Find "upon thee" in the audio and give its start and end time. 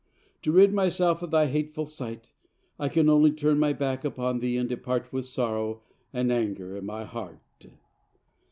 4.03-4.57